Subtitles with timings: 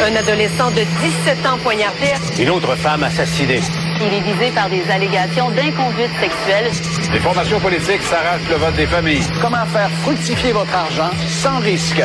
[0.00, 2.12] Un adolescent de 17 ans poignardé.
[2.40, 3.60] Une autre femme assassinée.
[4.00, 6.70] Il est visé par des allégations d'inconduite sexuelle.
[7.12, 9.22] Les formations politiques s'arrachent le vote des familles.
[9.40, 12.02] Comment faire fructifier votre argent sans risque?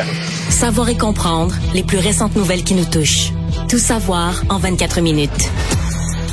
[0.50, 3.32] Savoir et comprendre les plus récentes nouvelles qui nous touchent.
[3.68, 5.50] Tout savoir en 24 minutes.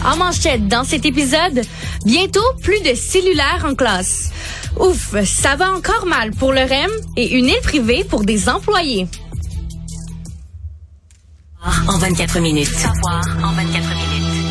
[0.05, 1.62] En manchette, dans cet épisode,
[2.05, 4.30] bientôt plus de cellulaires en classe.
[4.80, 9.07] Ouf, ça va encore mal pour le REM et une île privée pour des employés.
[11.66, 12.67] En 24 minutes.
[12.67, 14.45] Savoir en 24 minutes.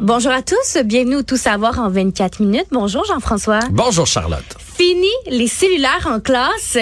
[0.00, 2.68] Bonjour à tous, bienvenue au Tout savoir en 24 minutes.
[2.70, 3.60] Bonjour Jean-François.
[3.70, 4.56] Bonjour Charlotte.
[4.58, 6.78] Fini les cellulaires en classe.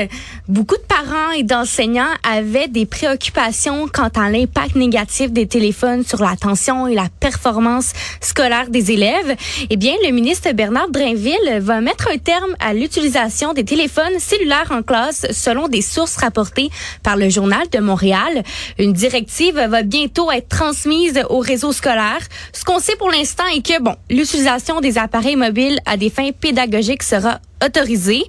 [0.48, 6.22] Beaucoup de parents et d'enseignants avaient des préoccupations quant à l'impact négatif des téléphones sur
[6.22, 9.34] l'attention et la performance scolaire des élèves.
[9.70, 14.70] Eh bien, le ministre Bernard Drainville va mettre un terme à l'utilisation des téléphones cellulaires
[14.70, 16.70] en classe selon des sources rapportées
[17.02, 18.44] par le Journal de Montréal.
[18.78, 22.20] Une directive va bientôt être transmise au réseau scolaire.
[22.52, 26.30] Ce qu'on sait pour l'instant est que, bon, l'utilisation des appareils mobiles à des fins
[26.30, 28.24] pédagogiques sera autorisée.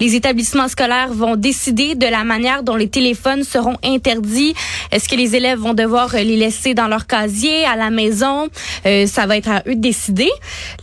[0.00, 4.54] Les établissements scolaires vont décider de la manière dont les téléphones seront interdits.
[4.90, 8.48] Est-ce que les élèves vont devoir les laisser dans leur casier, à la maison?
[8.86, 10.30] Euh, ça va être à eux de décider.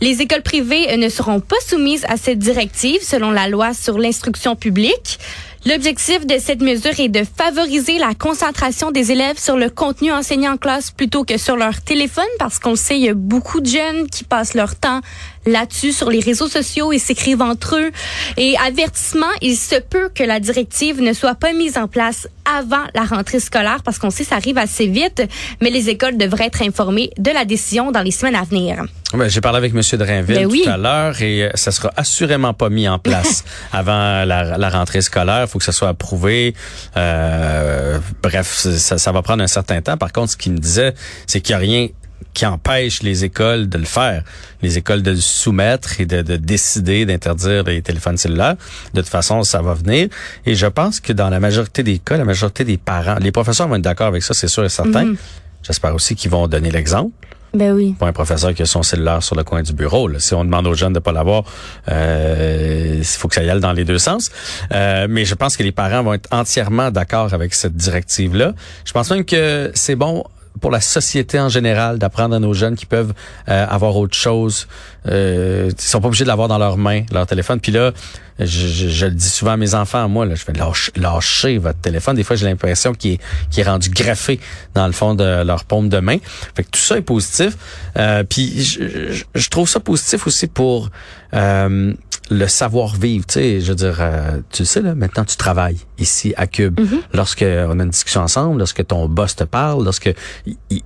[0.00, 4.56] Les écoles privées ne seront pas soumises à cette directive selon la loi sur l'instruction
[4.56, 5.18] publique.
[5.64, 10.48] L'objectif de cette mesure est de favoriser la concentration des élèves sur le contenu enseigné
[10.48, 13.66] en classe plutôt que sur leur téléphone parce qu'on sait, il y a beaucoup de
[13.66, 15.00] jeunes qui passent leur temps
[15.46, 17.90] là-dessus sur les réseaux sociaux et s'écrivent entre eux.
[18.36, 22.82] Et avertissement, il se peut que la directive ne soit pas mise en place avant
[22.94, 25.22] la rentrée scolaire parce qu'on sait ça arrive assez vite,
[25.60, 28.84] mais les écoles devraient être informées de la décision dans les semaines à venir.
[29.14, 29.80] Ben, J'ai parlé avec M.
[29.98, 30.62] Drainville Ben oui.
[30.64, 34.68] tout à l'heure et euh, ça sera assurément pas mis en place avant la, la
[34.70, 35.42] rentrée scolaire.
[35.42, 36.54] Il faut que ça soit approuvé.
[36.96, 39.96] Euh, bref, ça, ça va prendre un certain temps.
[39.96, 40.94] Par contre, ce qu'il me disait,
[41.26, 41.88] c'est qu'il n'y a rien
[42.34, 44.22] qui empêche les écoles de le faire,
[44.62, 48.56] les écoles de le soumettre et de, de décider d'interdire les téléphones cellulaires.
[48.94, 50.08] De toute façon, ça va venir.
[50.46, 53.68] Et je pense que dans la majorité des cas, la majorité des parents, les professeurs
[53.68, 55.04] vont être d'accord avec ça, c'est sûr et certain.
[55.04, 55.16] Mhm.
[55.62, 57.12] J'espère aussi qu'ils vont donner l'exemple
[57.54, 57.94] Ben oui.
[57.98, 60.08] pas un professeur qui a son cellulaire sur le coin du bureau.
[60.08, 60.18] Là.
[60.18, 61.44] Si on demande aux jeunes de pas l'avoir,
[61.88, 64.30] euh, il faut que ça y aille dans les deux sens.
[64.72, 68.54] Euh, mais je pense que les parents vont être entièrement d'accord avec cette directive-là.
[68.84, 70.24] Je pense même que c'est bon
[70.60, 73.12] pour la société en général d'apprendre à nos jeunes qui peuvent
[73.48, 74.68] euh, avoir autre chose.
[75.08, 77.58] Euh, ils sont pas obligés de l'avoir dans leurs mains, leur téléphone.
[77.60, 77.92] Puis là,
[78.38, 81.58] je, je- je le dis souvent à mes enfants, moi, là, je fais lâche- lâcher
[81.58, 82.14] votre téléphone.
[82.16, 84.38] Des fois, j'ai l'impression qu'il est, est rendu graffé
[84.74, 86.18] dans le fond de leur paume de main.
[86.54, 87.56] Fait que tout ça est positif.
[87.98, 90.88] Euh, puis je, je- trouve ça positif aussi pour
[91.34, 91.92] euh,
[92.30, 93.26] le savoir-vivre.
[93.26, 96.46] Tu sais, je veux dire, euh, tu le sais, là, maintenant, tu travailles ici à
[96.46, 96.80] Cube.
[97.12, 100.14] Lorsque on a une discussion ensemble, lorsque ton boss te parle, lorsque...
[100.46, 100.82] il- il-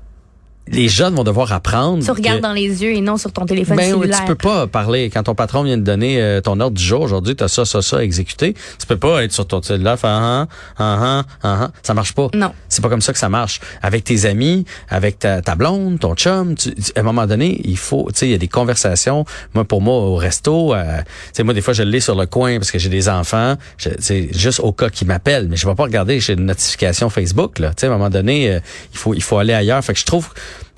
[0.69, 2.04] les jeunes vont devoir apprendre.
[2.04, 4.21] Tu regardes que- dans les yeux et non sur ton téléphone ben oui, cellulaire.
[4.21, 7.03] tu peux pas parler quand ton patron vient de donner euh, ton ordre du jour.
[7.03, 8.54] Aujourd'hui, tu as ça, ça, ça à exécuter.
[8.78, 10.47] Tu peux pas être sur ton cellulaire, faire ah,
[10.78, 11.71] ah, ah, ah, ah.
[11.82, 12.28] ça marche pas.
[12.34, 12.53] Non.
[12.69, 13.60] C'est pas comme ça que ça marche.
[13.82, 17.78] Avec tes amis, avec ta, ta blonde, ton chum, tu- à un moment donné, il
[17.78, 19.25] faut, tu sais, il y a des conversations.
[19.55, 22.26] Moi, pour moi, au resto, euh, tu sais, moi, des fois, je l'ai sur le
[22.26, 23.55] coin parce que j'ai des enfants.
[24.00, 27.59] C'est juste au cas qu'ils m'appellent, mais je vais pas regarder, j'ai une notification Facebook,
[27.60, 27.69] là.
[27.71, 28.60] Tu sais, à un moment donné, euh,
[28.93, 29.82] il faut, il faut aller ailleurs.
[29.84, 30.28] Fait que je trouve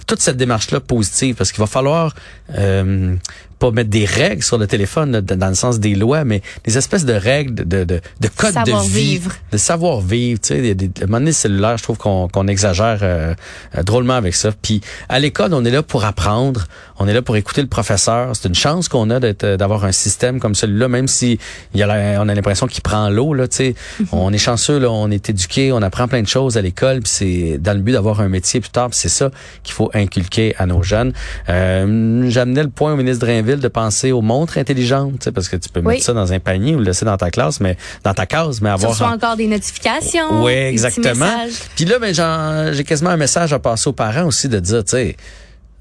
[0.09, 2.15] toute cette démarche-là positive parce qu'il va falloir
[2.55, 3.15] euh,
[3.59, 6.79] pas mettre des règles sur le téléphone là, dans le sens des lois, mais des
[6.79, 9.33] espèces de règles de, de, de, de code de vie, Savoir-vivre.
[9.53, 10.41] de savoir vivre.
[10.41, 13.35] Tu sais, des, des, cellulaire, je trouve qu'on qu'on exagère euh,
[13.77, 14.51] euh, drôlement avec ça.
[14.63, 16.67] Puis à l'école, on est là pour apprendre,
[16.99, 18.35] on est là pour écouter le professeur.
[18.35, 21.39] C'est une chance qu'on a d'être, d'avoir un système comme celui-là, même si
[21.75, 23.35] il y a la- on a l'impression qu'il prend l'eau.
[23.35, 23.75] Là, tu sais,
[24.13, 27.13] on est chanceux, là, on est éduqué, on apprend plein de choses à l'école, puis
[27.13, 28.89] c'est dans le but d'avoir un métier plus tard.
[28.93, 29.31] c'est ça
[29.63, 31.13] qu'il faut inculquer à nos jeunes.
[31.49, 33.21] Euh, J'amenais le point au ministre
[33.57, 35.95] De penser aux montres intelligentes, tu parce que tu peux Oui.
[35.95, 38.61] mettre ça dans un panier ou le laisser dans ta classe, mais dans ta case,
[38.61, 40.45] mais Tu avoir reçois encore des notifications.
[40.45, 41.47] oui, exactement.
[41.77, 44.91] Puis là, ben, j'ai quasiment un message à passer aux parents aussi de dire, tu
[44.91, 45.17] sais,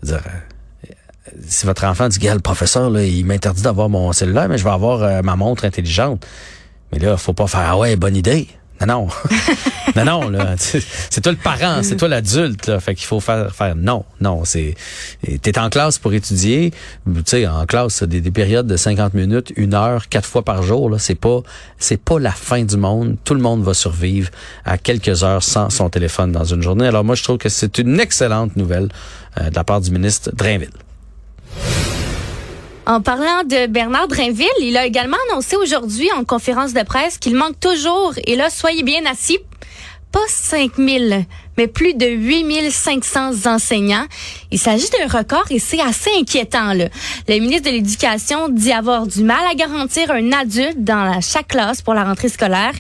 [0.03, 0.91] dire, euh,
[1.47, 4.63] si votre enfant dit, gars, le professeur, là, il m'interdit d'avoir mon cellulaire, mais je
[4.63, 6.25] vais avoir euh, ma montre intelligente.
[6.91, 8.47] Mais là, faut pas faire, ah ouais, bonne idée.
[8.81, 9.07] Non, non.
[9.95, 10.55] non, non, là.
[10.57, 12.79] C'est toi le parent, c'est toi l'adulte, là.
[12.79, 14.43] Fait qu'il faut faire, faire non, non.
[14.45, 14.75] C'est,
[15.41, 16.71] t'es en classe pour étudier.
[17.05, 20.63] Tu sais, en classe, des, des périodes de 50 minutes, une heure, quatre fois par
[20.63, 20.99] jour, là.
[20.99, 21.41] C'est pas,
[21.79, 23.17] c'est pas la fin du monde.
[23.23, 24.29] Tout le monde va survivre
[24.65, 26.87] à quelques heures sans son téléphone dans une journée.
[26.87, 28.89] Alors moi, je trouve que c'est une excellente nouvelle
[29.39, 30.69] euh, de la part du ministre Drainville.
[32.87, 37.35] En parlant de Bernard Drainville, il a également annoncé aujourd'hui en conférence de presse qu'il
[37.35, 39.39] manque toujours, et là, soyez bien assis,
[40.13, 41.25] pas 5000,
[41.57, 44.05] mais plus de 8500 enseignants.
[44.51, 46.73] Il s'agit d'un record et c'est assez inquiétant.
[46.73, 46.85] Là.
[47.27, 51.81] Le ministre de l'Éducation dit avoir du mal à garantir un adulte dans chaque classe
[51.81, 52.73] pour la rentrée scolaire.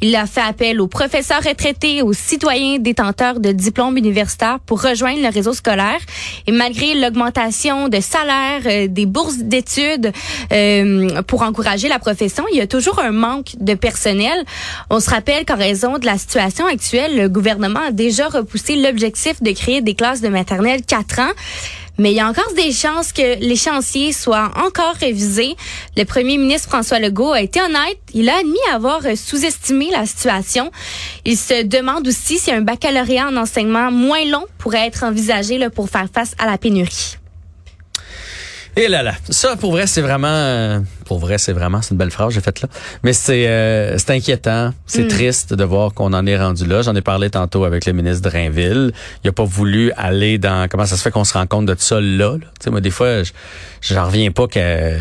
[0.00, 5.22] Il a fait appel aux professeurs retraités, aux citoyens détenteurs de diplômes universitaires pour rejoindre
[5.22, 6.00] le réseau scolaire.
[6.46, 10.12] Et malgré l'augmentation de salaire, euh, des bourses d'études
[10.52, 14.44] euh, pour encourager la profession, il y a toujours un manque de personnel.
[14.90, 19.42] On se rappelle qu'en raison de la situation actuelle, le gouvernement a déjà repoussé l'objectif
[19.42, 21.32] de créer des classes de maternelle 4 ans.
[21.96, 25.54] Mais il y a encore des chances que l'échéancier soit encore révisé.
[25.96, 27.98] Le premier ministre François Legault a été honnête.
[28.12, 30.72] Il a admis avoir sous-estimé la situation.
[31.24, 35.88] Il se demande aussi si un baccalauréat en enseignement moins long pourrait être envisagé pour
[35.88, 37.16] faire face à la pénurie.
[38.76, 41.98] Et là là, ça pour vrai c'est vraiment, euh, pour vrai c'est vraiment, c'est une
[41.98, 42.68] belle phrase j'ai faite là,
[43.02, 45.08] mais c'est euh, c'est inquiétant, c'est Mm.
[45.08, 46.82] triste de voir qu'on en est rendu là.
[46.82, 48.92] J'en ai parlé tantôt avec le ministre de Rainville.
[49.22, 51.74] Il a pas voulu aller dans comment ça se fait qu'on se rend compte de
[51.78, 52.32] ça là.
[52.32, 52.38] là?
[52.38, 53.32] Tu sais moi des fois je-
[53.82, 54.98] j'en reviens pas que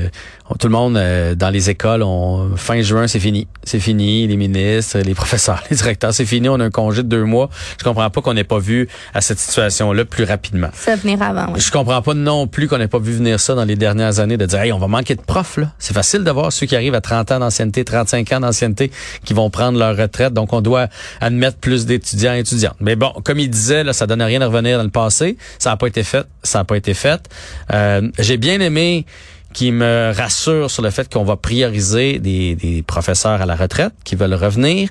[0.60, 4.28] tout le monde euh, dans les écoles, on, fin juin c'est fini, c'est fini.
[4.28, 6.50] Les ministres, les professeurs, les directeurs, c'est fini.
[6.50, 7.50] On a un congé de deux mois.
[7.80, 10.68] Je comprends pas qu'on n'ait pas vu à cette situation là plus rapidement.
[10.74, 11.54] Ça venir avant.
[11.54, 11.60] oui.
[11.60, 14.38] Je comprends pas non plus qu'on n'ait pas vu venir ça dans les dernières années
[14.38, 15.72] de dire hey, on va manquer de profs là.
[15.80, 18.92] C'est facile de voir ceux qui arrivent à 30 ans d'ancienneté, 35 ans d'ancienneté
[19.24, 20.34] qui vont prendre leur retraite.
[20.34, 20.88] Donc on doit
[21.22, 22.78] admettre plus d'étudiants et étudiantes.
[22.80, 25.38] Mais bon, comme il disait là, ça donne rien de revenir dans le passé.
[25.60, 27.30] Ça n'a pas été fait, ça n'a pas été fait.
[27.74, 29.06] Euh, j'ai bien aimé
[29.54, 33.94] qui me rassure sur le fait qu'on va prioriser des, des professeurs à la retraite
[34.04, 34.90] qui veulent revenir.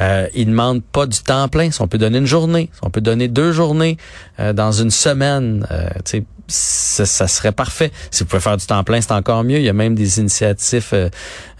[0.00, 1.70] Euh, ils demandent pas du temps plein.
[1.70, 3.98] Si on peut donner une journée, si on peut donner deux journées
[4.40, 5.88] euh, dans une semaine, euh,
[6.48, 7.90] ça, ça serait parfait.
[8.10, 9.58] Si vous pouvez faire du temps plein, c'est encore mieux.
[9.58, 11.08] Il y a même des initiatives euh,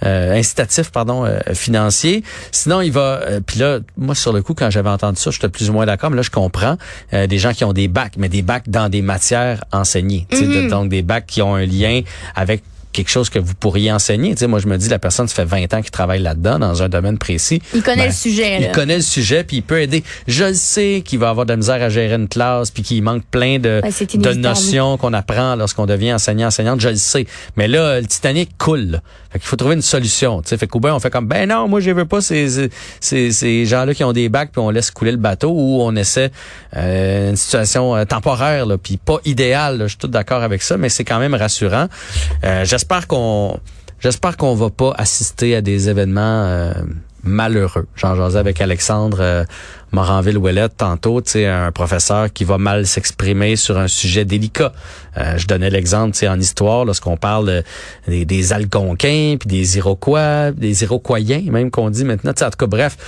[0.05, 2.23] euh, incitatifs pardon euh, financiers.
[2.53, 5.49] Sinon, il va euh, puis là moi sur le coup quand j'avais entendu ça, j'étais
[5.49, 6.77] plus ou moins d'accord, mais là je comprends
[7.13, 10.69] euh, des gens qui ont des bacs, mais des bacs dans des matières enseignées, de-
[10.69, 12.03] donc des bacs qui ont un lien
[12.35, 12.63] avec
[12.94, 14.31] quelque chose que vous pourriez enseigner.
[14.35, 16.58] Tu sais, moi, je me dis, la personne, ça fait 20 ans qu'il travaille là-dedans,
[16.58, 17.61] dans un domaine précis.
[17.75, 18.56] Il connaît Ben, le sujet.
[18.61, 18.69] Il là.
[18.73, 20.02] connaît le sujet, puis il peut aider.
[20.29, 23.02] Je le sais qu'il va avoir de la misère à gérer une classe, puis qu'il
[23.02, 26.81] manque plein de, Ouais, de notions qu'on apprend lorsqu'on devient enseignant, enseignante.
[26.81, 27.26] Je le sais.
[27.56, 28.87] Mais là, le Titanic coule.
[28.93, 29.00] là.
[29.32, 30.40] Fait qu'il faut trouver une solution.
[30.43, 32.70] Tu sais, fait qu'au on fait comme, ben non, moi, je veux pas ces,
[33.00, 35.97] ces, ces gens-là qui ont des bacs, puis on laisse couler le bateau, ou on
[35.97, 36.31] essaie
[36.76, 39.79] euh, une situation euh, temporaire, là, puis pas idéale.
[39.79, 39.85] là.
[39.87, 41.88] Je suis tout d'accord avec ça, mais c'est quand même rassurant.
[42.44, 43.59] Euh, J'espère qu'on
[44.01, 46.75] J'espère qu'on va pas assister à des événements euh,
[47.23, 47.87] malheureux.
[47.97, 49.45] J'en jasais avec Alexandre euh,
[49.93, 54.73] Moranville-Ouellette tantôt, tu un professeur qui va mal s'exprimer sur un sujet délicat.
[55.17, 57.63] Euh, je donnais l'exemple, tu en histoire, lorsqu'on parle euh,
[58.07, 62.33] des, des Algonquins, puis des Iroquois, des Iroquoiens, même qu'on dit maintenant.
[62.33, 62.99] En tout cas, bref,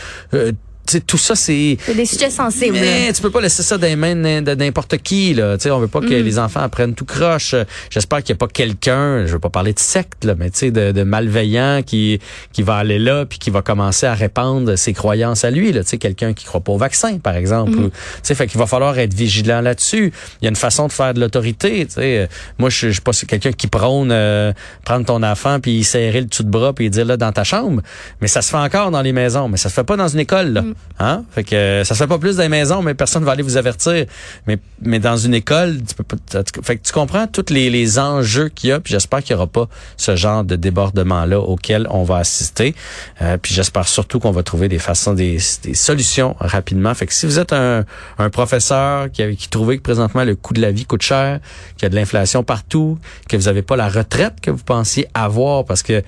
[0.87, 1.77] euh, tu sais, tout ça, c'est...
[1.85, 2.77] C'est des sujets sensibles.
[2.79, 5.35] Mais tu peux pas laisser ça dans les mains de n'importe qui.
[5.35, 5.57] Là.
[5.57, 7.55] Tu sais, on veut pas que les enfants apprennent tout croche.
[7.91, 10.59] J'espère qu'il n'y a pas quelqu'un, je veux pas parler de secte, là, mais tu
[10.59, 12.21] sais, de, de malveillant qui,
[12.53, 15.73] qui va aller là puis qui va commencer à répandre ses croyances à lui.
[15.73, 15.83] Là.
[15.83, 17.73] Tu sais, quelqu'un qui croit pas au vaccin, par exemple.
[17.77, 17.91] Tu
[18.23, 20.13] sais, fait qu'il va falloir être vigilant là-dessus.
[20.41, 21.87] Il y a une façon de faire de l'autorité.
[21.87, 22.29] Tu sais,
[22.59, 24.53] moi, je suis pas quelqu'un qui prône euh,
[24.85, 27.83] prendre ton enfant puis serrer le dessous de bras puis dire là dans ta chambre.
[28.21, 30.21] Mais ça se fait encore dans les maisons, mais ça se fait pas dans une
[30.21, 30.53] école.
[30.53, 30.65] Là.
[30.99, 31.25] Hein?
[31.31, 33.43] Fait que euh, ça se fait pas plus dans les maisons, mais personne va aller
[33.43, 34.07] vous avertir.
[34.47, 36.17] Mais, mais dans une école, tu peux pas.
[36.63, 39.35] Fait que tu comprends tous les, les enjeux qu'il y a, puis j'espère qu'il y
[39.35, 39.69] aura pas
[39.99, 42.75] ce genre de débordement-là auquel on va assister.
[43.21, 46.95] Euh, puis j'espère surtout qu'on va trouver des façons, des, des solutions rapidement.
[46.95, 47.85] Fait que si vous êtes un,
[48.19, 51.41] un professeur qui, qui trouvait que présentement le coût de la vie coûte cher,
[51.77, 55.09] qu'il y a de l'inflation partout, que vous n'avez pas la retraite que vous pensiez
[55.13, 56.03] avoir parce que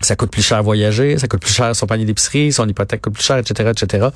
[0.00, 3.14] ça coûte plus cher voyager, ça coûte plus cher son panier d'épicerie, son hypothèque coûte
[3.14, 4.08] plus cher, etc., etc.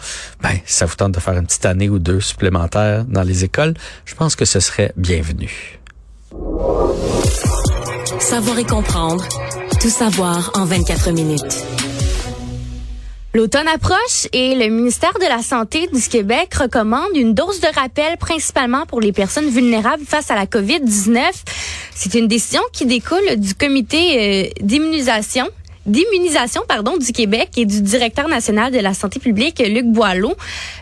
[0.42, 3.44] Ben, si ça vous tente de faire une petite année ou deux supplémentaires dans les
[3.44, 3.74] écoles,
[4.04, 5.80] je pense que ce serait bienvenu.
[8.20, 9.26] Savoir et comprendre.
[9.80, 11.64] Tout savoir en 24 minutes.
[13.34, 18.18] L'automne approche et le ministère de la Santé du Québec recommande une dose de rappel
[18.18, 21.18] principalement pour les personnes vulnérables face à la COVID-19.
[21.94, 25.48] C'est une décision qui découle du comité euh, d'immunisation
[25.86, 30.34] d'immunisation pardon du Québec et du directeur national de la santé publique Luc Boileau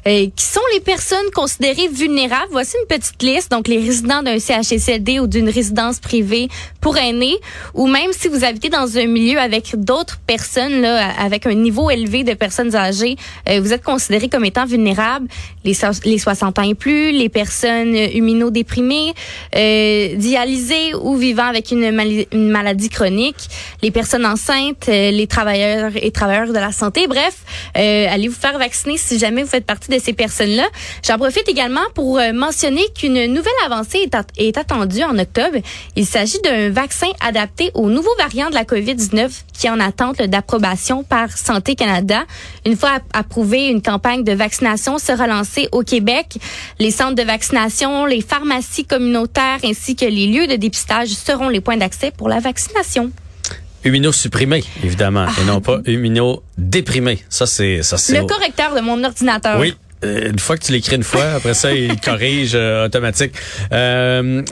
[0.06, 2.48] euh, qui sont les personnes considérées vulnérables.
[2.52, 6.48] Voici une petite liste donc les résidents d'un CHSLD ou d'une résidence privée
[6.80, 7.36] pour aînés
[7.74, 11.90] ou même si vous habitez dans un milieu avec d'autres personnes là avec un niveau
[11.90, 13.16] élevé de personnes âgées,
[13.48, 15.28] euh, vous êtes considérés comme étant vulnérables
[15.64, 19.12] les so- les 60 ans et plus, les personnes immunodéprimées,
[19.56, 23.36] euh, dialysées ou vivant avec une, mali- une maladie chronique,
[23.82, 27.06] les personnes enceintes, les travailleurs et travailleurs de la santé.
[27.06, 27.36] Bref,
[27.76, 30.66] euh, allez vous faire vacciner si jamais vous faites partie de ces personnes-là.
[31.06, 35.58] J'en profite également pour euh, mentionner qu'une nouvelle avancée est, at- est attendue en octobre.
[35.96, 40.22] Il s'agit d'un vaccin adapté au nouveau variant de la COVID-19 qui est en attente
[40.22, 42.24] d'approbation par Santé Canada.
[42.66, 46.38] Une fois app- approuvée, une campagne de vaccination sera lancée au Québec.
[46.78, 51.60] Les centres de vaccination, les pharmacies communautaires ainsi que les lieux de dépistage seront les
[51.60, 53.10] points d'accès pour la vaccination.
[53.84, 57.22] Immunosupprimé, évidemment, et non pas immunodéprimé.
[57.28, 57.82] Ça, c'est...
[57.82, 59.58] ça c'est Le correcteur de mon ordinateur.
[59.58, 59.74] Oui.
[60.02, 63.34] Euh, une fois que tu l'écris une fois, après ça, il corrige euh, automatique.
[63.70, 64.42] Euh,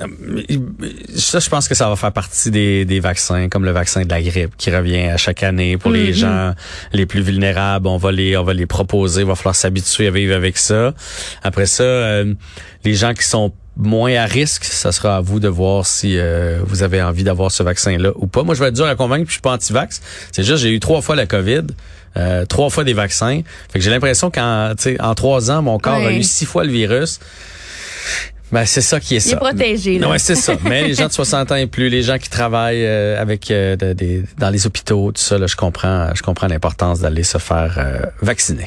[1.16, 4.11] ça, je pense que ça va faire partie des, des vaccins, comme le vaccin de
[4.11, 6.54] la grippe qui revient à chaque année pour les gens
[6.92, 7.87] les plus vulnérables.
[7.87, 9.23] On va les, on va les proposer.
[9.23, 10.92] Il va falloir s'habituer à vivre avec ça.
[11.42, 12.35] Après ça, euh,
[12.85, 16.58] les gens qui sont moins à risque, ça sera à vous de voir si euh,
[16.66, 18.42] vous avez envie d'avoir ce vaccin-là ou pas.
[18.42, 20.00] Moi, je vais être dur à convaincre, puis je suis pas anti-vax.
[20.32, 21.62] C'est juste, j'ai eu trois fois la COVID.
[22.16, 23.42] Euh, trois fois des vaccins.
[23.70, 26.73] Fait que j'ai l'impression qu'en en trois ans, mon corps a eu six fois le
[26.73, 27.20] virus.
[28.50, 29.37] Ben, c'est ça qui est Il ça.
[29.37, 29.99] est protégé.
[29.99, 30.08] là.
[30.08, 30.54] Ouais, c'est ça.
[30.64, 33.76] Mais les gens de 60 ans et plus, les gens qui travaillent euh, avec euh,
[33.76, 37.75] de- dans les hôpitaux, tout ça, là, je comprends, je comprends l'importance d'aller se faire
[37.76, 38.66] euh, vacciner.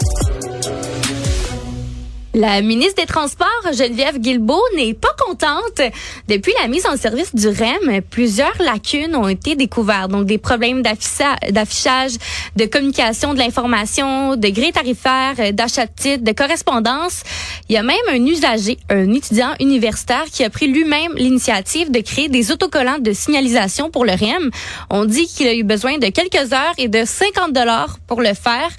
[2.33, 5.81] La ministre des Transports, Geneviève Guilbeault, n'est pas contente.
[6.29, 10.09] Depuis la mise en service du REM, plusieurs lacunes ont été découvertes.
[10.11, 12.11] Donc, des problèmes d'afficha- d'affichage,
[12.55, 17.23] de communication de l'information, de gré tarifaire, euh, d'achat de titres, de correspondance.
[17.67, 21.99] Il y a même un usager, un étudiant universitaire qui a pris lui-même l'initiative de
[21.99, 24.51] créer des autocollants de signalisation pour le REM.
[24.89, 28.33] On dit qu'il a eu besoin de quelques heures et de 50 dollars pour le
[28.33, 28.69] faire.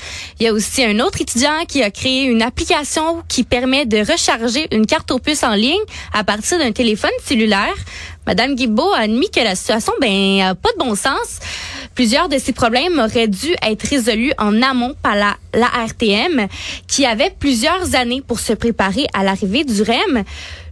[0.41, 3.99] Il y a aussi un autre étudiant qui a créé une application qui permet de
[3.99, 5.81] recharger une carte aux puces en ligne
[6.13, 7.75] à partir d'un téléphone cellulaire.
[8.27, 11.41] Madame Guilbeault a admis que la situation ben pas de bon sens.
[11.95, 16.47] Plusieurs de ces problèmes auraient dû être résolus en amont par la, la RTM,
[16.87, 20.25] qui avait plusieurs années pour se préparer à l'arrivée du REM.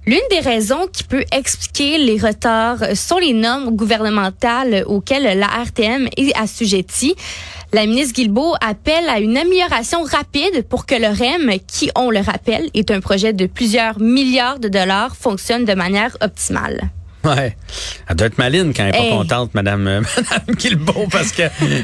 [0.06, 6.08] L'une des raisons qui peut expliquer les retards sont les normes gouvernementales auxquelles la RTM
[6.16, 7.14] est assujettie.
[7.72, 12.20] La ministre Guilbeault appelle à une amélioration rapide pour que le REM, qui, on le
[12.20, 16.90] rappelle, est un projet de plusieurs milliards de dollars, fonctionne de manière optimale.
[17.24, 17.56] Ouais.
[18.08, 19.10] Elle doit être maline quand elle est Hey.
[19.10, 21.42] pas contente, Madame, euh, Madame Guilbeault, parce que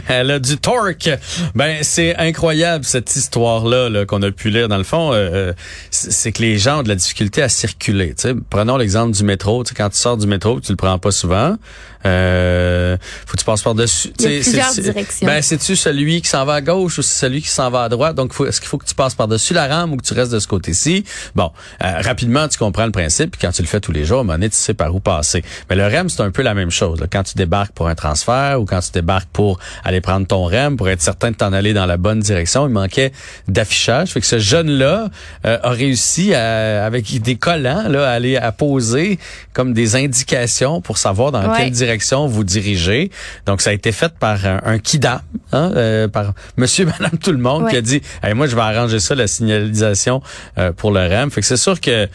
[0.08, 1.10] elle a du torque.
[1.54, 4.68] Ben, c'est incroyable, cette histoire-là, là, qu'on a pu lire.
[4.68, 5.52] Dans le fond, euh, euh,
[5.90, 8.08] c'est c'est que les gens ont de la difficulté à circuler.
[8.14, 9.62] Tu sais, prenons l'exemple du métro.
[9.62, 11.56] Tu sais, quand tu sors du métro, tu le prends pas souvent.
[12.04, 14.12] Euh, faut que tu passes par-dessus.
[14.18, 15.26] Il y a Tu sais, plusieurs c'est- c'est- directions.
[15.26, 17.88] Ben, c'est-tu celui qui s'en va à gauche ou c'est celui qui s'en va à
[17.88, 18.14] droite?
[18.14, 20.32] Donc, faut- est-ce qu'il faut que tu passes par-dessus la rame ou que tu restes
[20.32, 21.04] de ce côté-ci?
[21.34, 21.50] Bon,
[21.82, 23.32] euh, rapidement, tu comprends le principe.
[23.32, 24.94] Puis quand tu le fais tous les jours, à un moment donné, tu sais par
[24.94, 25.42] où passer.
[25.70, 27.00] Mais le REM, c'est un peu la même chose.
[27.00, 27.06] là.
[27.10, 30.76] Quand tu débarques pour un transfert ou quand tu débarques pour aller prendre ton REM,
[30.76, 33.12] pour être certain de t'en aller dans la bonne direction, il manquait
[33.48, 34.10] d'affichage.
[34.12, 35.08] Fait que ce jeune-là
[35.44, 39.18] euh, a réussi à, avec des collants là, à aller à poser
[39.52, 41.56] comme des indications pour savoir dans Ouais.
[41.58, 41.85] quelle direction
[42.26, 43.10] vous dirigez.
[43.46, 45.20] Donc, ça a été fait par un, un kidam,
[45.52, 47.70] hein, euh, par monsieur, madame, tout le monde, Ouais.
[47.70, 50.22] qui a dit, Hey, moi, je vais arranger ça, la signalisation
[50.58, 51.30] euh, pour le REM.
[51.30, 52.08] Fait que c'est sûr que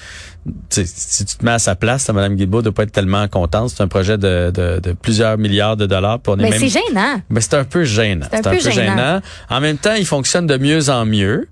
[0.70, 3.70] si tu te mets à sa place, là, Mme Guilbeault doit pas être tellement contente.
[3.70, 6.20] C'est un projet de, de, de plusieurs milliards de dollars.
[6.28, 7.22] Est Mais c'est gênant.
[7.30, 8.26] Ben, c'est un peu gênant.
[8.32, 9.22] C'est un peu gênant.
[9.50, 11.48] En même temps, il fonctionne de mieux en mieux.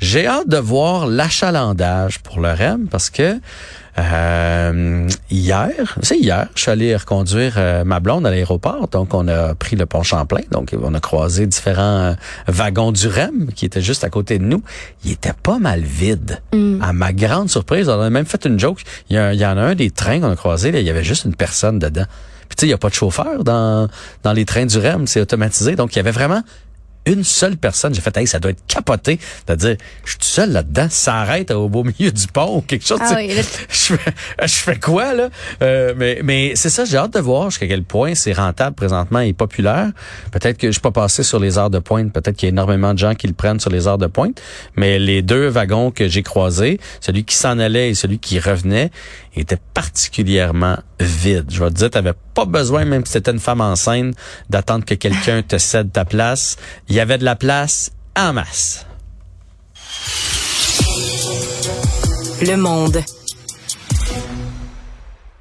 [0.00, 3.40] J'ai hâte de voir l'achalandage pour le REM parce que
[4.00, 8.88] euh, hier, c'est hier, je suis allé reconduire euh, ma blonde à l'aéroport.
[8.88, 10.42] Donc, on a pris le pont Champlain.
[10.50, 12.14] Donc, on a croisé différents euh,
[12.46, 14.62] wagons du REM qui étaient juste à côté de nous.
[15.04, 16.40] Il était pas mal vide.
[16.80, 18.82] À ma grande surprise, on a même fait une joke.
[19.10, 20.86] Il y, a- il y en a un des trains qu'on a croisé, là, il
[20.86, 22.04] y avait juste une personne dedans.
[22.48, 23.88] Puis tu sais, il n'y a pas de chauffeur dans,
[24.22, 25.76] dans les trains du REM, c'est automatisé.
[25.76, 26.42] Donc, il y avait vraiment
[27.06, 27.94] une seule personne.
[27.94, 31.16] J'ai fait, hey, ça doit être capoté de dire, je suis tout seul là-dedans, ça
[31.16, 32.98] arrête au beau milieu du pont ou quelque chose.
[33.02, 33.30] Ah oui,
[33.70, 34.12] je, fais,
[34.42, 35.30] je fais quoi, là?
[35.62, 39.20] Euh, mais mais c'est ça, j'ai hâte de voir jusqu'à quel point c'est rentable présentement
[39.20, 39.90] et populaire.
[40.32, 42.12] Peut-être que je suis pas passé sur les heures de pointe.
[42.12, 44.40] Peut-être qu'il y a énormément de gens qui le prennent sur les heures de pointe.
[44.76, 48.90] Mais les deux wagons que j'ai croisés, celui qui s'en allait et celui qui revenait,
[49.36, 51.50] étaient particulièrement vides.
[51.50, 54.14] Je vais te dire, t'avais pas besoin, même si c'était une femme enceinte,
[54.48, 56.56] d'attendre que quelqu'un te cède ta place.
[56.88, 58.86] Il y avait de la place en masse.
[62.42, 63.02] Le monde.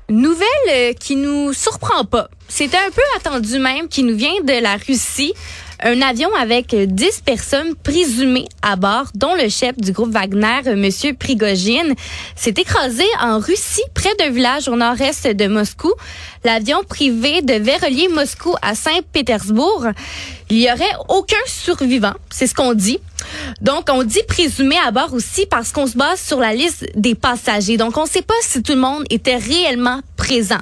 [0.10, 2.30] Nouvelle euh, qui nous surprend pas.
[2.48, 5.34] C'était un peu attendu même, qui nous vient de la Russie.
[5.84, 11.14] Un avion avec 10 personnes présumées à bord, dont le chef du groupe Wagner, Monsieur
[11.14, 11.94] Prigogine,
[12.36, 15.94] s'est écrasé en Russie, près d'un village au nord-est de Moscou.
[16.44, 19.86] L'avion privé devait relier Moscou à Saint-Pétersbourg.
[20.50, 22.98] Il y aurait aucun survivant, c'est ce qu'on dit.
[23.62, 27.14] Donc, on dit présumé à bord aussi parce qu'on se base sur la liste des
[27.14, 27.78] passagers.
[27.78, 30.62] Donc, on ne sait pas si tout le monde était réellement présent.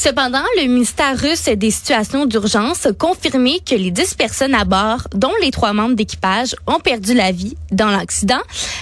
[0.00, 5.08] Cependant, le ministère russe des situations d'urgence a confirmé que les 10 personnes à bord,
[5.12, 8.38] dont les trois membres d'équipage, ont perdu la vie dans l'accident.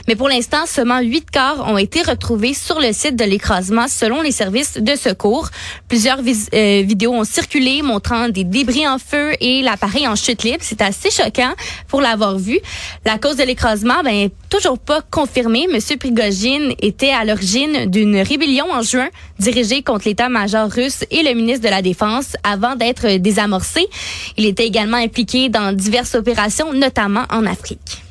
[0.08, 4.20] Mais pour l'instant, seulement huit corps ont été retrouvés sur le site de l'écrasement selon
[4.20, 5.49] les services de secours.
[5.88, 10.58] Plusieurs euh, vidéos ont circulé montrant des débris en feu et l'appareil en chute libre.
[10.61, 11.54] C'est assez choquant
[11.88, 12.58] pour l'avoir vu.
[13.06, 15.66] La cause de l'écrasement, ben, toujours pas confirmée.
[15.73, 19.08] Monsieur Prigogine était à l'origine d'une rébellion en juin
[19.38, 23.86] dirigée contre l'état-major russe et le ministre de la Défense avant d'être désamorcé.
[24.36, 28.05] Il était également impliqué dans diverses opérations, notamment en Afrique.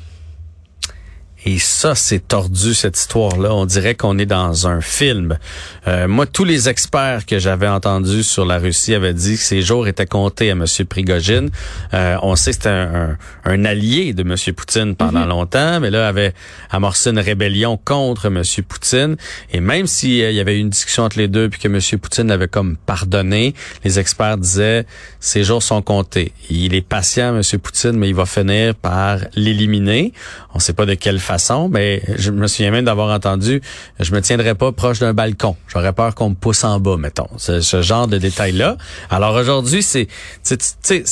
[1.48, 3.54] Et ça, c'est tordu, cette histoire-là.
[3.54, 5.38] On dirait qu'on est dans un film.
[5.86, 9.62] Euh, moi, tous les experts que j'avais entendus sur la Russie avaient dit que ces
[9.62, 10.64] jours étaient comptés à M.
[10.88, 11.50] Prigogine.
[11.94, 14.34] Euh, on sait que c'était un, un, allié de M.
[14.56, 15.28] Poutine pendant mhm.
[15.28, 16.34] longtemps, mais là, avait
[16.70, 18.42] amorcé une rébellion contre M.
[18.66, 19.16] Poutine.
[19.52, 21.78] Et même s'il euh, y avait eu une discussion entre les deux, puis que M.
[22.00, 24.84] Poutine avait comme pardonné, les experts disaient,
[25.20, 26.32] ces jours sont comptés.
[26.50, 27.60] Il est patient, M.
[27.60, 30.12] Poutine, mais il va finir par l'éliminer.
[30.52, 31.35] On ne sait pas de quelle façon
[31.68, 33.60] mais je me souviens même d'avoir entendu,
[34.00, 35.56] je me tiendrais pas proche d'un balcon.
[35.68, 37.28] J'aurais peur qu'on me pousse en bas, mettons.
[37.36, 38.76] Ce, ce genre de détails-là.
[39.10, 40.06] Alors aujourd'hui, c'est,
[40.44, 41.04] tu sais,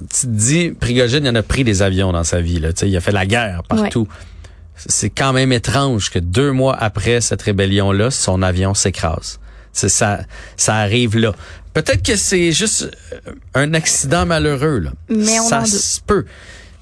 [0.00, 2.58] tu te dis, Prigogine, il en a pris des avions dans sa vie.
[2.58, 4.08] Là, il a fait la guerre partout.
[4.76, 9.38] C'est quand même étrange que deux mois après cette rébellion-là, son avion s'écrase.
[9.72, 10.20] Ça,
[10.56, 11.34] ça arrive là.
[11.74, 12.90] Peut-être que c'est juste
[13.54, 14.78] un accident malheureux.
[14.78, 14.90] Là.
[15.08, 16.24] Mais on ça se peut.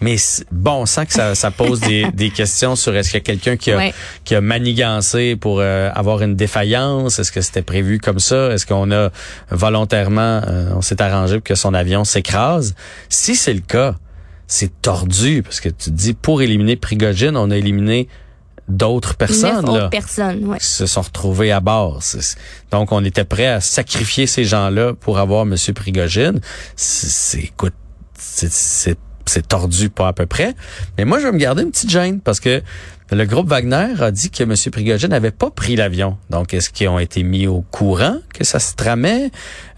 [0.00, 0.16] Mais
[0.52, 3.24] bon, on sent que ça, ça pose des, des, questions sur est-ce qu'il y a
[3.24, 3.92] quelqu'un qui a,
[4.24, 7.18] qui a manigancé pour euh, avoir une défaillance?
[7.18, 8.52] Est-ce que c'était prévu comme ça?
[8.52, 9.10] Est-ce qu'on a
[9.50, 12.74] volontairement, euh, on s'est arrangé pour que son avion s'écrase?
[13.08, 13.96] Si c'est le cas,
[14.46, 18.08] c'est tordu parce que tu te dis, pour éliminer Prigogine, on a éliminé
[18.68, 20.58] d'autres personnes là, personnes, ouais.
[20.58, 22.02] qui se sont retrouvées à bord.
[22.70, 26.40] Donc on était prêt à sacrifier ces gens-là pour avoir Monsieur Prigogine.
[26.76, 27.74] C'est écoute,
[28.14, 30.54] c'est c'est tordu pas à peu près.
[30.96, 32.62] Mais moi, je vais me garder une petite gêne parce que
[33.10, 34.54] le groupe Wagner a dit que M.
[34.70, 36.18] Prigogine n'avait pas pris l'avion.
[36.28, 39.30] Donc, est-ce qu'ils ont été mis au courant que ça se tramait?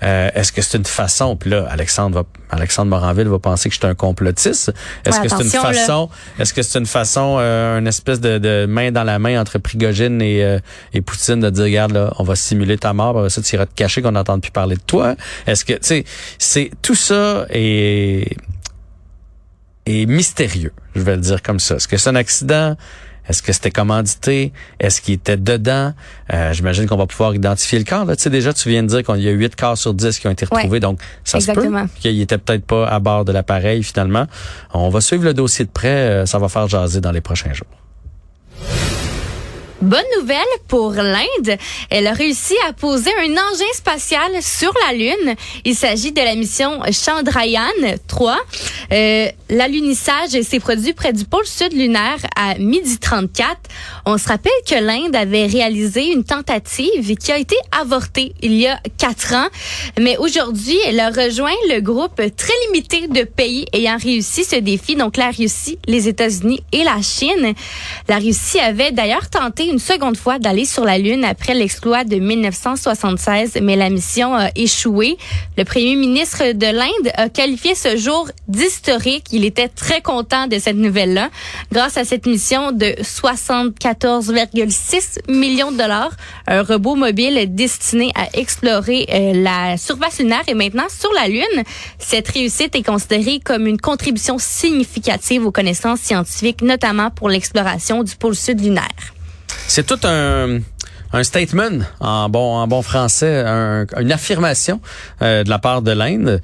[0.03, 1.37] Euh, est-ce que c'est une façon?
[1.37, 4.73] Puis là, Alexandre va, Alexandre Moranville va penser que je suis un complotiste.
[5.05, 6.11] Est-ce que c'est une façon,
[6.41, 10.21] est-ce que c'est une façon, euh, une espèce de, main dans la main entre Prigogine
[10.21, 10.59] et, euh,
[10.93, 13.75] et Poutine de dire, regarde, là, on va simuler ta mort, ça, tu iras te
[13.75, 15.15] cacher qu'on n'entende plus parler de toi?
[15.47, 16.05] Est-ce que, tu sais,
[16.39, 18.37] c'est, tout ça est,
[19.91, 21.77] est mystérieux, je vais le dire comme ça.
[21.77, 22.77] Est-ce que c'est un accident?
[23.29, 24.53] Est-ce que c'était commandité?
[24.81, 25.93] Est-ce qu'il était dedans?
[26.33, 28.05] Euh, J'imagine qu'on va pouvoir identifier le corps.
[28.05, 28.17] Là.
[28.17, 30.27] Tu sais, déjà, tu viens de dire qu'il y a 8 corps sur 10 qui
[30.27, 30.81] ont été retrouvés.
[30.81, 31.87] donc, ça exactement.
[31.87, 34.27] se peut qu'il était peut-être pas à bord de l'appareil finalement.
[34.75, 35.89] On va suivre le dossier de près.
[35.89, 37.69] Euh, ça va faire jaser dans les prochains jours.
[39.81, 40.37] Bonne nouvelle
[40.69, 41.57] pour l'Inde.
[41.89, 45.35] Elle a réussi à poser un engin spatial sur la Lune.
[45.65, 47.63] Il s'agit de la mission Chandrayaan
[48.07, 48.39] 3.
[48.93, 53.57] Euh, l'alunissage s'est produit près du pôle sud lunaire à midi 34.
[54.05, 58.67] On se rappelle que l'Inde avait réalisé une tentative qui a été avortée il y
[58.67, 59.49] a quatre ans.
[59.99, 64.95] Mais aujourd'hui, elle a rejoint le groupe très limité de pays ayant réussi ce défi.
[64.95, 67.55] Donc la Russie, les États-Unis et la Chine.
[68.09, 72.17] La Russie avait d'ailleurs tenté une seconde fois d'aller sur la Lune après l'exploit de
[72.17, 75.17] 1976, mais la mission a échoué.
[75.57, 79.27] Le premier ministre de l'Inde a qualifié ce jour d'historique.
[79.31, 81.31] Il était très content de cette nouvelle-là.
[81.71, 86.11] Grâce à cette mission de 74,6 millions de dollars,
[86.49, 91.63] un robot mobile destiné à explorer euh, la surface lunaire est maintenant sur la Lune.
[91.99, 98.17] Cette réussite est considérée comme une contribution significative aux connaissances scientifiques, notamment pour l'exploration du
[98.17, 99.20] pôle sud lunaire.
[99.73, 100.59] C'est tout un
[101.13, 103.45] un statement en bon en bon français,
[103.99, 104.81] une affirmation
[105.23, 106.41] euh, de la part de l'Inde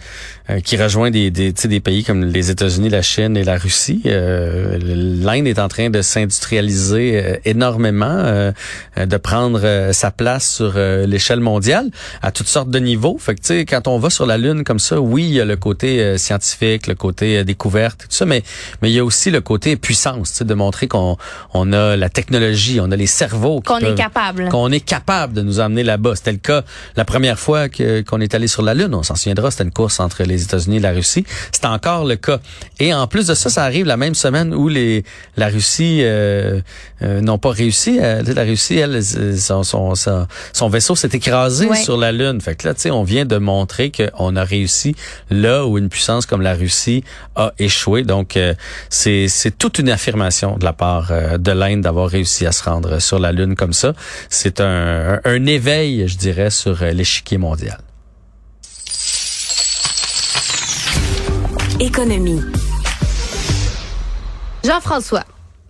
[0.50, 4.02] euh, qui rejoint des des, des pays comme les États-Unis, la Chine et la Russie.
[4.07, 8.52] Euh, L'Inde est en train de s'industrialiser énormément,
[8.96, 11.90] de prendre sa place sur l'échelle mondiale
[12.22, 13.16] à toutes sortes de niveaux.
[13.18, 15.57] Fait que quand on va sur la lune comme ça, oui, il y a le
[15.57, 18.42] côté scientifique, le côté découverte, tout ça, mais
[18.83, 21.16] mais il y a aussi le côté puissance, de montrer qu'on
[21.55, 25.42] on a la technologie, on a les cerveaux qu'on est capable qu'on est capable de
[25.42, 26.16] nous amener là-bas.
[26.16, 26.62] C'était le cas
[26.97, 28.95] la première fois que qu'on est allé sur la Lune.
[28.95, 31.25] On s'en souviendra, c'était une course entre les États-Unis et la Russie.
[31.53, 32.38] C'est encore le cas.
[32.81, 35.05] Et en plus de ça, ça arrive la même semaine où les
[35.37, 36.61] la Russie euh,
[37.03, 37.99] euh, n'ont pas réussi.
[38.01, 39.92] Euh, la Russie, elle, son, son,
[40.53, 42.40] son, vaisseau s'est écrasé sur la Lune.
[42.40, 44.97] Fait que là, tu sais, on vient de montrer qu'on a réussi
[45.31, 48.03] là où une puissance comme la Russie a échoué.
[48.05, 48.38] Donc,
[48.88, 53.19] c'est toute une affirmation de la part de l'Inde d'avoir réussi à se rendre sur
[53.19, 53.92] la Lune comme ça.
[54.31, 57.79] C'est un, un, éveil, je dirais, sur l'échiquier mondial.
[61.79, 62.41] Économie.
[64.65, 65.25] Jean-François.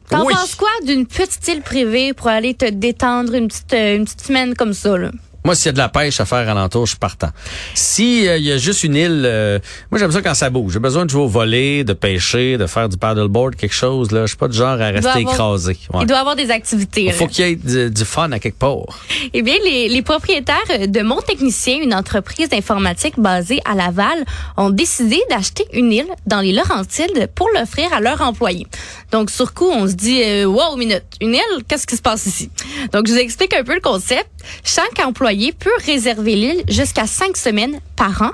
[0.09, 4.21] T'en penses quoi d'une petite île privée pour aller te détendre une petite, une petite
[4.21, 5.11] semaine comme ça, là?
[5.46, 7.28] Moi, s'il y a de la pêche à faire alentour, je suis partant.
[7.72, 9.61] Si euh, il y a juste une île, euh,
[9.92, 10.72] moi j'aime ça quand ça bouge.
[10.72, 14.11] J'ai besoin de jouer au voler, de pêcher, de faire du paddleboard, quelque chose.
[14.11, 15.78] Là, je suis pas du genre à rester écrasé.
[16.00, 17.04] Il doit y avoir des activités.
[17.04, 18.98] Il faut qu'il y ait du, fun à quelque part.
[19.32, 24.24] Eh bien, les, les propriétaires de Mon Technicien, une entreprise d'informatique basée à Laval,
[24.56, 28.66] ont décidé d'acheter une île dans les Laurentides pour l'offrir à leurs employés.
[29.12, 32.26] Donc, sur coup, on se dit, euh, wow, minute, une île, qu'est-ce qui se passe
[32.26, 32.50] ici?
[32.92, 34.28] Donc, je vous explique un peu le concept.
[34.64, 38.31] Chaque employé peut réserver l'île jusqu'à cinq semaines par an.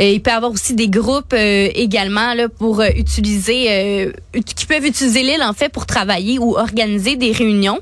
[0.00, 4.12] Euh, il peut avoir aussi des groupes euh, également pour euh, utiliser,
[4.44, 7.80] qui peuvent utiliser l'île en fait pour travailler ou organiser des réunions.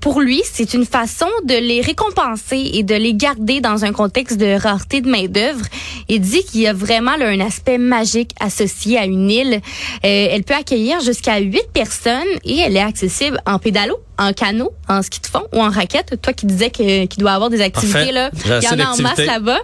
[0.00, 4.36] pour lui, c'est une façon de les récompenser et de les garder dans un contexte
[4.38, 5.64] de rareté de main d'œuvre.
[6.08, 9.60] Il dit qu'il y a vraiment un aspect magique associé à une île.
[10.02, 15.02] elle peut accueillir jusqu'à huit personnes et elle est accessible en pédalo en canot, en
[15.02, 16.20] ski de fond ou en raquette.
[16.20, 19.18] Toi qui disais qu'il doit avoir des activités là, il y en a en masse
[19.18, 19.58] là-bas.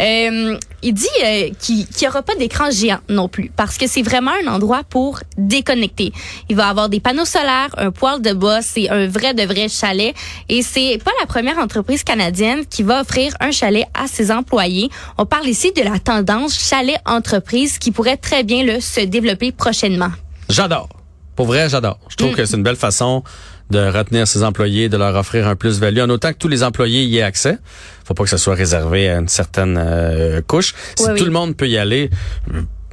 [0.00, 4.02] Euh, il dit euh, qu'il n'y aura pas d'écran géant non plus parce que c'est
[4.02, 6.12] vraiment un endroit pour déconnecter.
[6.48, 9.68] Il va avoir des panneaux solaires, un poêle de bois, c'est un vrai de vrai
[9.68, 10.14] chalet
[10.48, 14.88] et c'est pas la première entreprise canadienne qui va offrir un chalet à ses employés.
[15.18, 19.52] On parle ici de la tendance chalet entreprise qui pourrait très bien le se développer
[19.52, 20.10] prochainement.
[20.48, 20.88] J'adore.
[21.36, 21.98] Pour vrai, j'adore.
[22.08, 22.34] Je trouve mm.
[22.34, 23.22] que c'est une belle façon
[23.70, 27.04] de retenir ses employés, de leur offrir un plus-value, en autant que tous les employés
[27.04, 27.58] y aient accès.
[28.04, 30.74] Faut pas que ce soit réservé à une certaine euh, couche.
[30.96, 32.10] Si tout le monde peut y aller,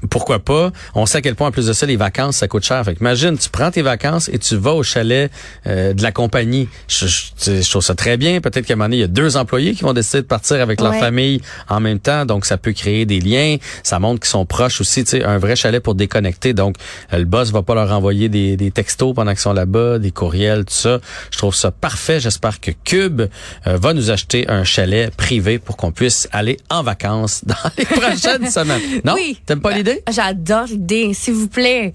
[0.07, 0.71] pourquoi pas?
[0.93, 2.83] On sait à quel point, en plus de ça, les vacances, ça coûte cher.
[2.83, 5.31] Fait imagine, tu prends tes vacances et tu vas au chalet
[5.67, 6.69] euh, de la compagnie.
[6.87, 8.41] Je, je, trouve ça très bien.
[8.41, 10.61] Peut-être qu'à un moment donné, il y a deux employés qui vont décider de partir
[10.61, 12.25] avec leur famille en même temps.
[12.25, 13.57] Donc, ça peut créer des liens.
[13.83, 15.03] Ça montre qu'ils sont proches aussi.
[15.03, 16.53] Tu sais, un vrai chalet pour déconnecter.
[16.53, 16.75] Donc,
[17.13, 20.11] euh, le boss va pas leur envoyer des, des textos pendant qu'ils sont là-bas, des
[20.11, 20.99] courriels, tout ça.
[21.31, 22.19] Je trouve ça parfait.
[22.19, 23.21] J'espère que Cube
[23.67, 27.85] euh, va nous acheter un chalet privé pour qu'on puisse aller en vacances dans les
[27.85, 28.81] prochaines semaines.
[29.03, 29.13] Non?
[29.15, 29.39] Oui.
[29.45, 29.94] T'aimes pas l'idée?
[30.09, 31.93] J'adore l'idée, s'il vous plaît.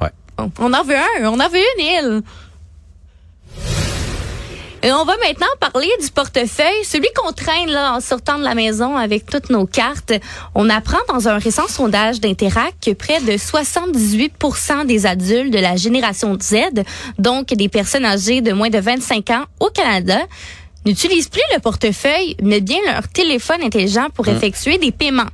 [0.00, 0.10] Ouais.
[0.58, 2.22] On en veut un, on en veut une île.
[4.86, 8.54] Et on va maintenant parler du portefeuille, celui qu'on traîne là en sortant de la
[8.54, 10.12] maison avec toutes nos cartes.
[10.54, 15.74] On apprend dans un récent sondage d'Interact que près de 78% des adultes de la
[15.74, 16.84] génération Z,
[17.18, 20.20] donc des personnes âgées de moins de 25 ans au Canada,
[20.86, 24.30] n'utilisent plus le portefeuille, mais bien leur téléphone intelligent pour mmh.
[24.30, 25.28] effectuer des paiements.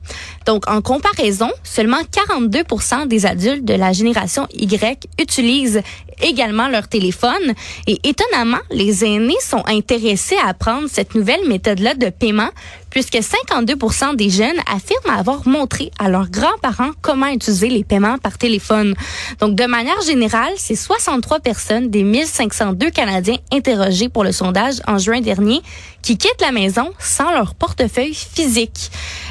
[0.47, 5.83] Donc, en comparaison, seulement 42% des adultes de la génération Y utilisent
[6.23, 7.55] également leur téléphone.
[7.87, 12.51] Et étonnamment, les aînés sont intéressés à apprendre cette nouvelle méthode-là de paiement
[12.93, 18.39] puisque 52% des jeunes affirment avoir montré à leurs grands-parents comment utiliser les paiements par
[18.39, 18.95] téléphone.
[19.41, 24.99] Donc, de manière générale, c'est 63 personnes des 1502 Canadiens interrogés pour le sondage en
[24.99, 25.61] juin dernier
[26.03, 28.91] qui quittent la maison sans leur portefeuille physique.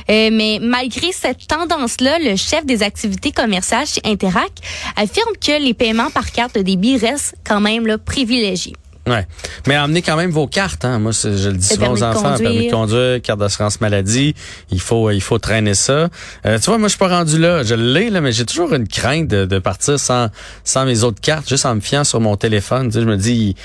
[0.09, 4.51] Euh, mais malgré cette tendance-là, le chef des activités commerciales chez Interac
[4.95, 8.75] affirme que les paiements par carte de débit restent quand même là, privilégiés.
[9.07, 9.25] Ouais.
[9.67, 10.85] Mais emmenez quand même vos cartes.
[10.85, 10.99] Hein.
[10.99, 14.35] Moi, je le dis souvent aux enfants, permis de conduire, carte d'assurance maladie.
[14.71, 16.09] Il faut, il faut traîner ça.
[16.45, 17.63] Euh, tu vois, moi, je suis pas rendu là.
[17.63, 20.27] Je l'ai, là, mais j'ai toujours une crainte de, de, partir sans,
[20.63, 22.87] sans mes autres cartes, juste en me fiant sur mon téléphone.
[22.87, 23.55] Tu sais, je me dis,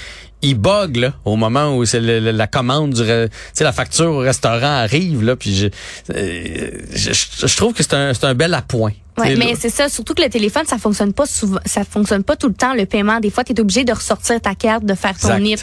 [0.42, 4.76] il bug là, au moment où c'est la commande du sais la facture au restaurant
[4.82, 5.66] arrive là puis je,
[6.14, 8.92] euh, je, je, trouve que c'est un, un bel appoint.
[9.18, 12.36] Ouais, mais c'est ça, surtout que le téléphone, ça fonctionne pas souvent, ça fonctionne pas
[12.36, 13.18] tout le temps le paiement.
[13.18, 15.60] Des fois, tu es obligé de ressortir ta carte, de faire ton NIP.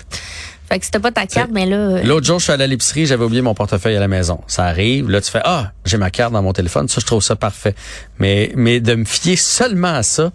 [0.69, 1.75] Fait que si pas ta carte, mais là.
[1.75, 4.41] Euh, L'autre jour, je suis allé à l'épicerie, j'avais oublié mon portefeuille à la maison.
[4.47, 7.21] Ça arrive, là, tu fais Ah, j'ai ma carte dans mon téléphone, ça, je trouve
[7.21, 7.75] ça parfait.
[8.17, 10.31] Mais, mais de me fier seulement à ça,